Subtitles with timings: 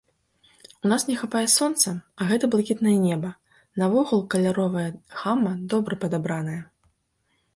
[0.87, 1.89] У нас не хапае сонца,
[2.23, 3.31] а гэта блакітнае неба,
[3.81, 4.89] наогул каляровая
[5.19, 6.57] гама добра падабраная.